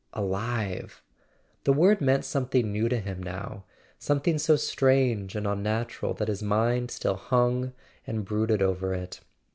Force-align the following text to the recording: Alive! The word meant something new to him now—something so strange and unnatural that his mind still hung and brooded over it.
Alive! 0.13 1.03
The 1.63 1.73
word 1.73 2.01
meant 2.01 2.25
something 2.25 2.71
new 2.71 2.89
to 2.89 2.97
him 2.99 3.21
now—something 3.21 4.39
so 4.39 4.55
strange 4.55 5.35
and 5.35 5.45
unnatural 5.45 6.15
that 6.15 6.27
his 6.27 6.41
mind 6.41 6.89
still 6.89 7.17
hung 7.17 7.73
and 8.07 8.25
brooded 8.25 8.63
over 8.63 8.95
it. 8.95 9.19